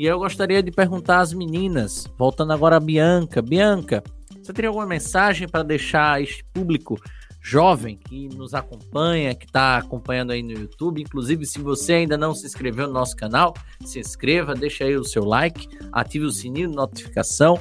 [0.00, 3.42] E eu gostaria de perguntar às meninas, voltando agora a Bianca.
[3.42, 4.02] Bianca,
[4.42, 6.98] você teria alguma mensagem para deixar este público
[7.38, 11.02] jovem que nos acompanha, que está acompanhando aí no YouTube?
[11.02, 13.52] Inclusive, se você ainda não se inscreveu no nosso canal,
[13.84, 17.60] se inscreva, deixa aí o seu like, ative o sininho de notificação.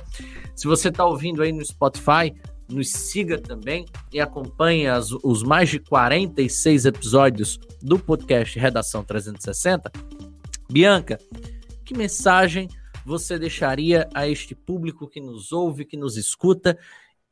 [0.55, 2.33] Se você está ouvindo aí no Spotify,
[2.69, 9.91] nos siga também e acompanhe as, os mais de 46 episódios do podcast Redação 360.
[10.71, 11.19] Bianca,
[11.89, 12.69] que mensagem
[13.03, 16.77] você deixaria a este público que nos ouve, que nos escuta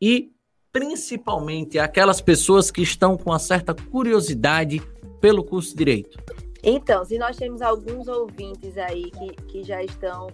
[0.02, 0.32] e
[0.72, 4.82] principalmente aquelas pessoas que estão com uma certa curiosidade
[5.22, 6.18] pelo curso de Direito?
[6.64, 10.28] Então, se nós temos alguns ouvintes aí que, que já estão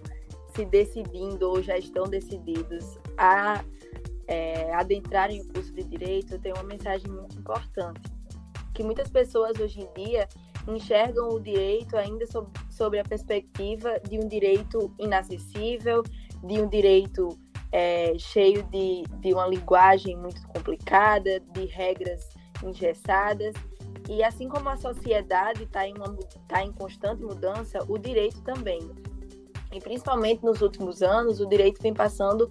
[0.56, 3.62] se decidindo ou já estão decididos a
[4.26, 8.00] é, adentrarem o curso de Direito, eu tenho uma mensagem muito importante.
[8.72, 10.26] Que muitas pessoas hoje em dia
[10.66, 16.02] enxergam o direito ainda sob, sobre a perspectiva de um direito inacessível,
[16.42, 17.38] de um direito
[17.70, 22.28] é, cheio de, de uma linguagem muito complicada, de regras
[22.62, 23.54] engessadas.
[24.08, 25.94] E assim como a sociedade está em,
[26.46, 28.80] tá em constante mudança, o direito também.
[29.72, 32.50] E principalmente nos últimos anos, o direito vem passando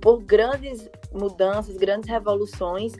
[0.00, 2.94] por grandes mudanças, grandes revoluções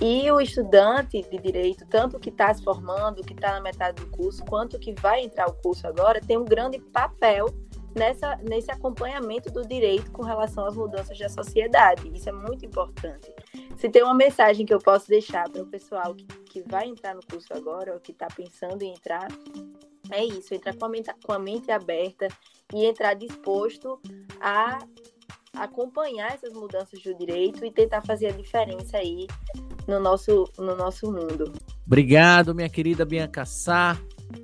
[0.00, 4.10] e o estudante de direito, tanto que está se formando, que está na metade do
[4.10, 7.46] curso, quanto que vai entrar o curso agora, tem um grande papel
[7.94, 12.10] nessa, nesse acompanhamento do direito com relação às mudanças da sociedade.
[12.14, 13.32] Isso é muito importante.
[13.76, 17.14] Se tem uma mensagem que eu posso deixar para o pessoal que, que vai entrar
[17.14, 19.28] no curso agora, ou que está pensando em entrar,
[20.10, 22.28] é isso, entrar com a, mente, com a mente aberta
[22.74, 23.98] e entrar disposto
[24.40, 24.78] a
[25.56, 29.26] acompanhar essas mudanças do direito e tentar fazer a diferença aí
[29.86, 31.52] no nosso, no nosso mundo.
[31.86, 33.96] Obrigado, minha querida Bianca Sá.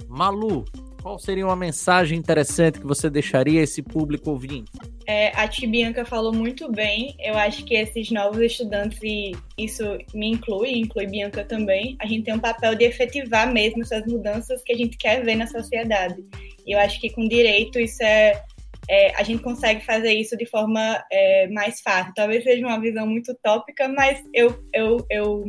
[0.08, 0.64] Malu,
[1.02, 4.70] qual seria uma mensagem interessante que você deixaria a esse público ouvinte?
[5.04, 7.16] É, a Tia Bianca falou muito bem.
[7.18, 9.82] Eu acho que esses novos estudantes, e isso
[10.14, 14.62] me inclui, inclui Bianca também, a gente tem um papel de efetivar mesmo essas mudanças
[14.62, 16.24] que a gente quer ver na sociedade.
[16.64, 18.40] E eu acho que com direito isso é,
[18.88, 22.12] é a gente consegue fazer isso de forma é, mais fácil.
[22.14, 25.46] Talvez seja uma visão muito utópica, mas eu, eu, eu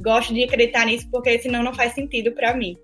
[0.00, 2.76] gosto de acreditar nisso porque senão não faz sentido para mim.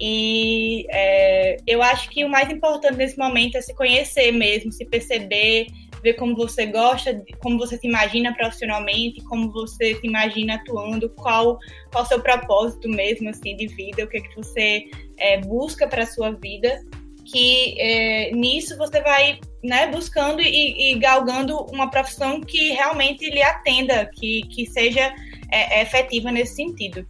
[0.00, 4.84] E é, eu acho que o mais importante nesse momento é se conhecer mesmo, se
[4.84, 5.66] perceber,
[6.02, 11.58] ver como você gosta, como você se imagina profissionalmente, como você se imagina atuando, qual
[11.90, 14.84] qual seu propósito mesmo assim de vida, o que é que você
[15.18, 16.84] é, busca para sua vida,
[17.26, 23.42] que é, nisso você vai né, buscando e, e, galgando uma profissão que realmente lhe
[23.42, 25.12] atenda, que, que seja
[25.50, 27.06] é, efetiva nesse sentido.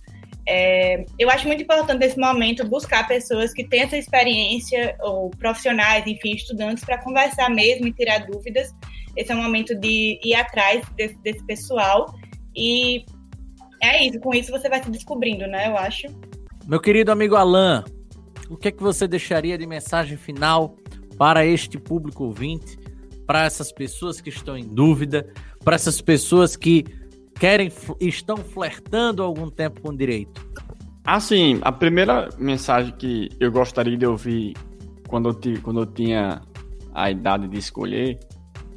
[0.49, 6.07] É, eu acho muito importante nesse momento buscar pessoas que têm essa experiência, ou profissionais,
[6.07, 8.73] enfim, estudantes, para conversar mesmo e tirar dúvidas.
[9.17, 12.07] Esse é o momento de ir atrás desse, desse pessoal.
[12.55, 13.05] E
[13.83, 15.69] é isso, com isso você vai se descobrindo, né?
[15.69, 16.07] Eu acho.
[16.67, 17.85] Meu querido amigo Alan,
[18.49, 20.77] o que é que você deixaria de mensagem final
[21.19, 22.79] para este público ouvinte,
[23.27, 25.29] para essas pessoas que estão em dúvida,
[25.65, 26.85] para essas pessoas que
[27.39, 27.71] querem
[28.01, 30.47] estão flertando algum tempo com direito?
[31.05, 34.55] Assim, a primeira mensagem que eu gostaria de ouvir
[35.07, 36.43] quando eu, quando eu tinha
[36.93, 38.19] a idade de escolher,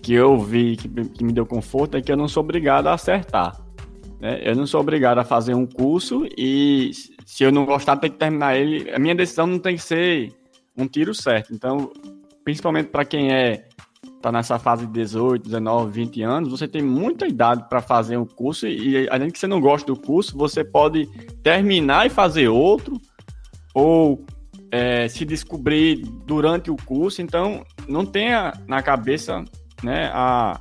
[0.01, 2.93] que eu ouvi, que, que me deu conforto, é que eu não sou obrigado a
[2.93, 3.59] acertar.
[4.19, 4.41] Né?
[4.43, 6.91] Eu não sou obrigado a fazer um curso e
[7.29, 8.89] se eu não gostar, tem que terminar ele.
[8.89, 10.33] A minha decisão não tem que ser
[10.75, 11.53] um tiro certo.
[11.53, 11.91] Então,
[12.43, 13.67] principalmente para quem é
[14.19, 18.25] tá nessa fase de 18, 19, 20 anos, você tem muita idade para fazer um
[18.25, 21.07] curso e além que você não gosta do curso, você pode
[21.43, 22.99] terminar e fazer outro
[23.75, 24.25] ou
[24.71, 27.21] é, se descobrir durante o curso.
[27.21, 29.45] Então, não tenha na cabeça
[29.83, 30.59] né, a,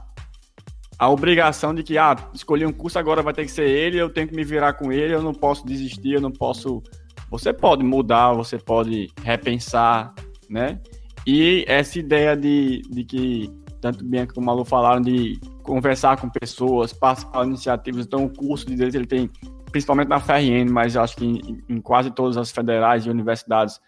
[0.99, 4.11] a obrigação de que, ah, escolhi um curso, agora vai ter que ser ele, eu
[4.11, 6.83] tenho que me virar com ele, eu não posso desistir, eu não posso.
[7.31, 10.13] Você pode mudar, você pode repensar,
[10.51, 10.81] né?
[11.25, 16.29] E essa ideia de, de que, tanto Bianca como o Malu falaram, de conversar com
[16.29, 18.07] pessoas, participar de iniciativas.
[18.07, 19.31] Então, o curso de Direito ele tem,
[19.71, 23.79] principalmente na FRN, mas acho que em, em quase todas as federais e universidades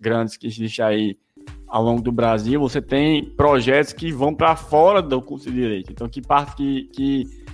[0.00, 1.18] grandes que existem aí
[1.66, 5.92] ao longo do Brasil, você tem projetos que vão para fora do curso de Direito.
[5.92, 7.44] Então, que parte que, que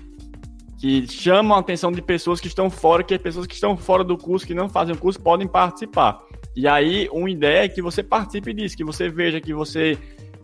[0.80, 4.16] que chamam a atenção de pessoas que estão fora, que pessoas que estão fora do
[4.16, 6.22] curso, que não fazem o curso, podem participar.
[6.57, 9.99] E aí, uma ideia é que você participe disso, que você veja, que você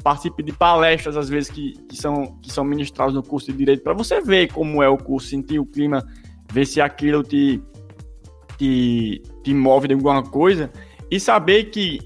[0.05, 3.83] participe de palestras, às vezes, que, que, são, que são ministradas no curso de Direito,
[3.83, 6.07] para você ver como é o curso, sentir o clima,
[6.53, 7.63] ver se aquilo te,
[8.59, 10.71] te, te move de alguma coisa,
[11.11, 11.99] e saber que,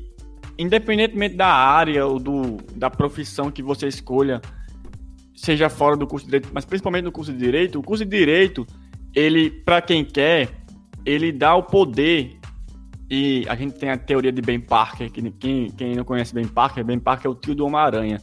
[0.61, 4.43] independentemente da área ou do, da profissão que você escolha,
[5.35, 8.11] seja fora do curso de Direito, mas principalmente no curso de Direito, o curso de
[8.11, 8.67] Direito,
[9.15, 10.51] ele, para quem quer,
[11.07, 12.39] ele dá o poder
[13.11, 16.47] e a gente tem a teoria de Ben Parker, que quem, quem não conhece Ben
[16.47, 18.21] Parker, Ben Parker é o tio do Homem-Aranha.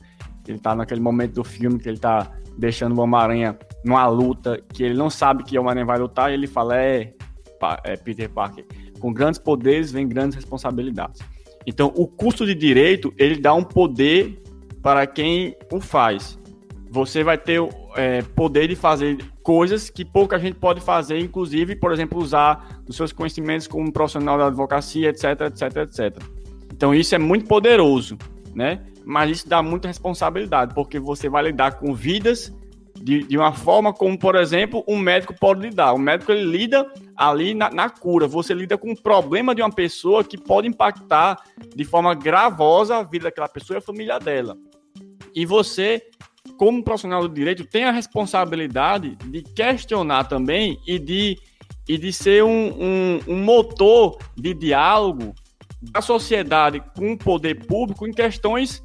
[0.48, 4.84] Ele tá naquele momento do filme que ele tá deixando o Homem-Aranha numa luta que
[4.84, 7.14] ele não sabe que o Homem-Aranha vai lutar e ele fala, é,
[7.84, 8.64] é Peter Parker,
[9.00, 11.20] com grandes poderes vem grandes responsabilidades.
[11.68, 14.42] Então, o curso de direito, ele dá um poder
[14.82, 16.40] para quem o faz.
[16.90, 17.60] Você vai ter
[17.98, 22.96] é, poder de fazer coisas que pouca gente pode fazer, inclusive, por exemplo, usar os
[22.96, 26.24] seus conhecimentos como profissional da advocacia, etc, etc, etc.
[26.74, 28.18] Então isso é muito poderoso,
[28.56, 28.82] né?
[29.04, 32.54] Mas isso dá muita responsabilidade, porque você vai lidar com vidas
[33.02, 35.94] de, de uma forma como, por exemplo, um médico pode lidar.
[35.94, 39.72] O médico ele lida ali na, na cura, você lida com um problema de uma
[39.72, 41.42] pessoa que pode impactar
[41.76, 44.58] de forma gravosa a vida daquela pessoa e a família dela.
[45.36, 46.02] E você
[46.58, 51.38] como profissional do direito, tem a responsabilidade de questionar também e de,
[51.88, 55.34] e de ser um, um, um motor de diálogo
[55.82, 58.84] da sociedade com o poder público em questões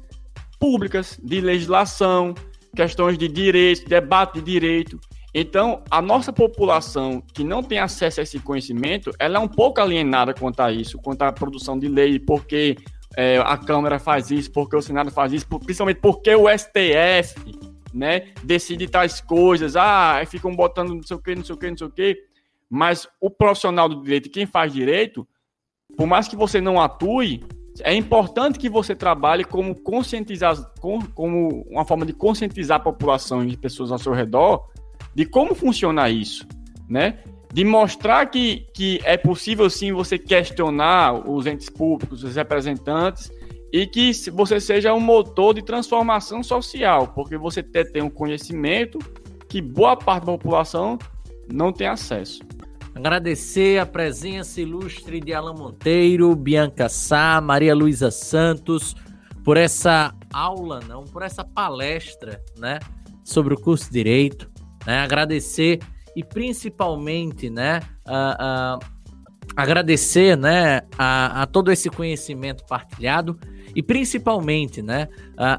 [0.59, 2.33] públicas, de legislação,
[2.75, 4.99] questões de direito, debate de direito.
[5.33, 9.81] Então, a nossa população que não tem acesso a esse conhecimento, ela é um pouco
[9.81, 12.77] alienada quanto a isso, quanto à produção de lei, porque
[13.15, 17.35] é, a Câmara faz isso, porque o Senado faz isso, principalmente porque o STF,
[17.91, 21.69] né, decide tais coisas, ah, ficam botando não sei o que, não sei o que,
[21.69, 22.17] não sei o que.
[22.69, 25.27] Mas o profissional do direito, quem faz direito,
[25.97, 27.43] por mais que você não atue,
[27.81, 30.55] é importante que você trabalhe como conscientizar,
[31.15, 34.67] como uma forma de conscientizar a população e pessoas ao seu redor
[35.15, 36.47] de como funciona isso,
[36.89, 37.19] né?
[37.51, 43.31] De mostrar que, que é possível sim você questionar os entes públicos, os representantes,
[43.71, 48.99] e que você seja um motor de transformação social, porque você tem um conhecimento
[49.47, 50.97] que boa parte da população
[51.51, 52.41] não tem acesso.
[52.95, 58.95] Agradecer a presença ilustre de Alan Monteiro, Bianca Sá, Maria Luísa Santos,
[59.43, 62.79] por essa aula, não, por essa palestra, né,
[63.23, 64.49] sobre o curso de Direito.
[64.85, 65.79] Né, agradecer
[66.15, 68.79] e principalmente, né, a, a,
[69.55, 73.39] agradecer, né, a, a, todo esse conhecimento partilhado
[73.75, 75.09] e principalmente, né,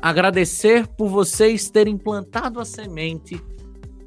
[0.00, 3.42] agradecer por vocês terem plantado a semente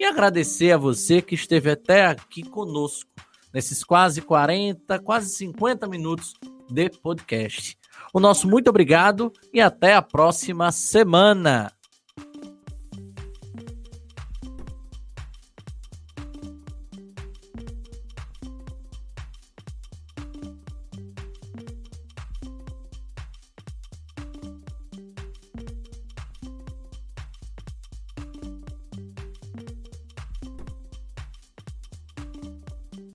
[0.00, 3.08] E agradecer a você que esteve até aqui conosco
[3.52, 6.34] nesses quase 40, quase 50 minutos
[6.70, 7.78] de podcast.
[8.12, 11.72] O nosso muito obrigado e até a próxima semana.